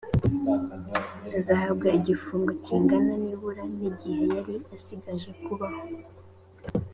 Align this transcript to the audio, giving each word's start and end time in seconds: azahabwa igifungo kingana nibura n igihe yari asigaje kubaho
azahabwa 1.39 1.87
igifungo 1.97 2.51
kingana 2.65 3.13
nibura 3.23 3.63
n 3.77 3.79
igihe 3.89 4.23
yari 4.35 4.55
asigaje 4.75 5.29
kubaho 5.43 5.83